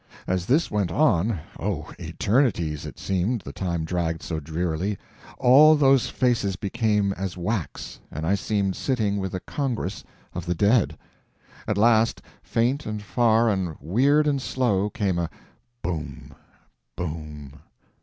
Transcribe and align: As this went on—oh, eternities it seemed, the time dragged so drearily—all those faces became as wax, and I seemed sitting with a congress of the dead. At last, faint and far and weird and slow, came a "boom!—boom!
As 0.25 0.47
this 0.47 0.71
went 0.71 0.91
on—oh, 0.91 1.93
eternities 1.99 2.87
it 2.87 2.97
seemed, 2.97 3.41
the 3.41 3.53
time 3.53 3.85
dragged 3.85 4.23
so 4.23 4.39
drearily—all 4.39 5.75
those 5.75 6.09
faces 6.09 6.55
became 6.55 7.13
as 7.13 7.37
wax, 7.37 7.99
and 8.09 8.25
I 8.25 8.33
seemed 8.33 8.75
sitting 8.75 9.17
with 9.17 9.35
a 9.35 9.39
congress 9.39 10.03
of 10.33 10.47
the 10.47 10.55
dead. 10.55 10.97
At 11.67 11.77
last, 11.77 12.19
faint 12.41 12.87
and 12.87 12.99
far 12.99 13.47
and 13.47 13.75
weird 13.79 14.25
and 14.25 14.41
slow, 14.41 14.89
came 14.89 15.19
a 15.19 15.29
"boom!—boom! 15.83 17.59